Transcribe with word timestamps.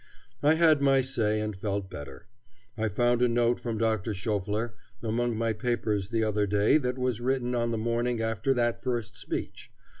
I 0.41 0.55
had 0.55 0.81
my 0.81 1.01
say 1.01 1.39
and 1.41 1.55
felt 1.55 1.91
better. 1.91 2.25
I 2.75 2.89
found 2.89 3.21
a 3.21 3.27
note 3.27 3.59
from 3.59 3.77
Dr. 3.77 4.15
Schauffler 4.15 4.73
among 5.03 5.37
my 5.37 5.53
papers 5.53 6.09
the 6.09 6.23
other 6.23 6.47
day 6.47 6.79
that 6.79 6.97
was 6.97 7.21
written 7.21 7.53
on 7.53 7.69
the 7.69 7.77
morning 7.77 8.19
after 8.19 8.51
that 8.55 8.81
first 8.81 9.15
speech. 9.15 9.71